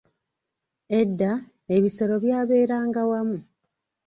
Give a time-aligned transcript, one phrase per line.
[0.99, 1.29] Edda,
[1.75, 3.39] ebisolo byaberanga wamu.